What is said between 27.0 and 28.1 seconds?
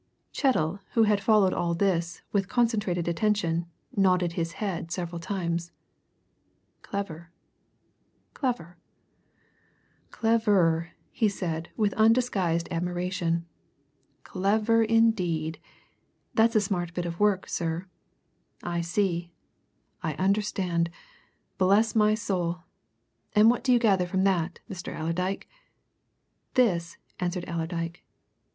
answered Allerdyke.